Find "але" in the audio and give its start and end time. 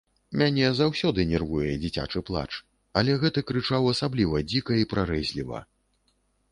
3.03-3.21